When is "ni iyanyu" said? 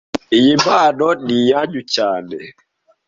1.25-1.81